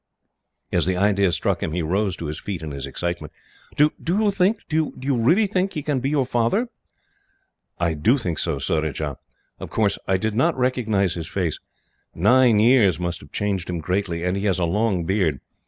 [0.71, 3.31] And as the idea struck him, he rose to his feet in his excitement.
[3.77, 6.69] "Do you think do you really think he can be your father?"
[7.79, 9.17] "I do think so, Surajah.
[9.59, 11.59] Of course, I did not recognise his face.
[12.15, 15.39] Nine years must have changed him greatly, and he has a long beard.